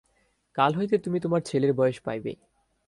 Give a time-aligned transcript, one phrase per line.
[0.57, 2.31] কাল হইতে তুমি তোমার ছেলের বয়স পাইবে।